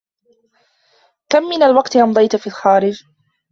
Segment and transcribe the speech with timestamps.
[1.29, 3.03] كم من الوقت أمضيت في الخارج؟